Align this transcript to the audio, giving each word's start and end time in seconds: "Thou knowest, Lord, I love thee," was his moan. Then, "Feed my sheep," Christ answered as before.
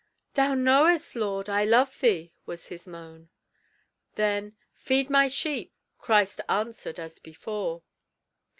"Thou 0.33 0.55
knowest, 0.55 1.15
Lord, 1.15 1.47
I 1.47 1.63
love 1.63 1.99
thee," 1.99 2.33
was 2.47 2.69
his 2.69 2.87
moan. 2.87 3.29
Then, 4.15 4.57
"Feed 4.73 5.11
my 5.11 5.27
sheep," 5.27 5.75
Christ 5.99 6.41
answered 6.49 6.99
as 6.99 7.19
before. 7.19 7.83